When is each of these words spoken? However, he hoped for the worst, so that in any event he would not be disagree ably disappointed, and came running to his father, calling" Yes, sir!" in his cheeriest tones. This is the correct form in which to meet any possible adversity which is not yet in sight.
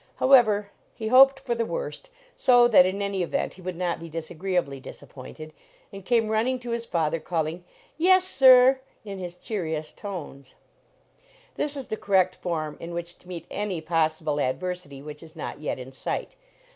However, 0.15 0.71
he 0.95 1.09
hoped 1.09 1.39
for 1.39 1.53
the 1.53 1.63
worst, 1.63 2.09
so 2.35 2.67
that 2.67 2.87
in 2.87 3.03
any 3.03 3.21
event 3.21 3.53
he 3.53 3.61
would 3.61 3.75
not 3.75 3.99
be 3.99 4.09
disagree 4.09 4.55
ably 4.57 4.79
disappointed, 4.79 5.53
and 5.93 6.03
came 6.03 6.27
running 6.29 6.57
to 6.61 6.71
his 6.71 6.87
father, 6.87 7.19
calling" 7.19 7.63
Yes, 8.09 8.23
sir!" 8.23 8.79
in 9.05 9.19
his 9.19 9.37
cheeriest 9.37 9.99
tones. 9.99 10.55
This 11.53 11.77
is 11.77 11.85
the 11.85 11.97
correct 11.97 12.37
form 12.37 12.77
in 12.79 12.95
which 12.95 13.19
to 13.19 13.27
meet 13.27 13.45
any 13.51 13.79
possible 13.79 14.39
adversity 14.39 15.03
which 15.03 15.21
is 15.21 15.35
not 15.35 15.59
yet 15.59 15.77
in 15.77 15.91
sight. 15.91 16.35